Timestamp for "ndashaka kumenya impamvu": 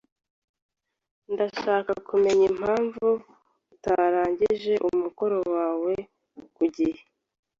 1.33-3.05